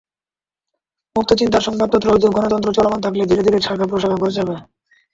[1.15, 4.55] মুক্ত চিন্তার সংবাদপত্র হয়তো গণতন্ত্র চলমান থাকলে ধীরে ধীরে শাখা-প্রশাখা গজাবে।